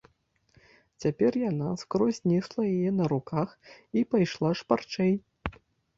Цяпер 1.03 1.35
яна 1.51 1.69
скрозь 1.83 2.21
несла 2.31 2.63
яе 2.75 2.91
на 3.03 3.11
руках 3.15 3.49
і 4.01 4.07
пайшла 4.15 4.49
шпарчэй. 4.63 5.13